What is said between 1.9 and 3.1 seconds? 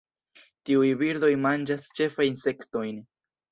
ĉefe insektojn.